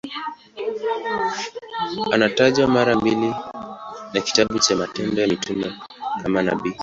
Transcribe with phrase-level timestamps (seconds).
[2.13, 3.35] Anatajwa mara mbili
[4.13, 5.73] na kitabu cha Matendo ya Mitume
[6.23, 6.73] kama nabii.